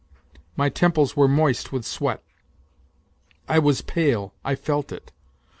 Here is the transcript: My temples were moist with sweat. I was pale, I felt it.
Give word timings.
My 0.57 0.69
temples 0.69 1.15
were 1.15 1.27
moist 1.27 1.71
with 1.71 1.85
sweat. 1.85 2.23
I 3.47 3.59
was 3.59 3.81
pale, 3.83 4.33
I 4.43 4.55
felt 4.55 4.91
it. 4.91 5.11